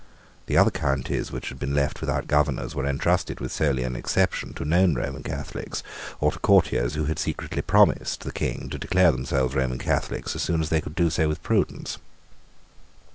[0.47, 4.55] The other counties which had been left without governors were entrusted, with scarcely an exception,
[4.55, 5.83] to known Roman Catholics,
[6.19, 10.41] or to courtiers who had secretly promised the King to declare themselves Roman Catholics as
[10.41, 11.99] soon as they could do so with prudence.